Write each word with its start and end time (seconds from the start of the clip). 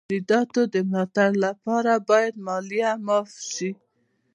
د 0.01 0.03
کورنیو 0.03 0.11
تولیداتو 0.11 0.61
د 0.73 0.75
ملا 0.91 1.03
تړ 1.15 1.29
لپاره 1.45 1.93
باید 2.09 2.33
مالیه 2.47 2.91
معاف 3.05 3.29
سي. 3.53 3.69